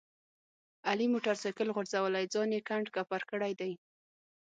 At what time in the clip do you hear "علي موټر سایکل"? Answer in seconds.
0.89-1.67